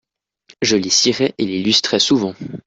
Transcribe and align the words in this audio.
Je 0.63 0.77
les 0.77 0.89
cirais 0.89 1.35
et 1.37 1.45
les 1.45 1.61
lustrais 1.61 1.99
souvent. 1.99 2.33